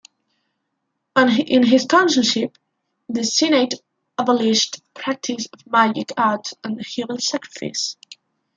[1.15, 2.57] In his consulship,
[3.07, 3.75] the senate
[4.17, 7.97] abolished practice of magic arts and human sacrifice.